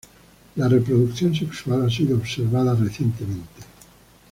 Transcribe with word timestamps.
La 0.55 0.67
reproducción 0.67 1.35
sexual 1.35 1.85
ha 1.85 1.89
sido 1.91 2.15
observada 2.17 2.73
recientemente. 2.73 3.61